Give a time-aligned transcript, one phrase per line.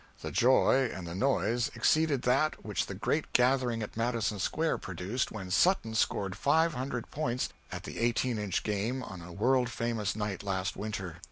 [0.21, 5.31] The joy and the noise exceeded that which the great gathering at Madison Square produced
[5.31, 10.15] when Sutton scored five hundred points at the eighteen inch game, on a world famous
[10.15, 11.19] night last winter.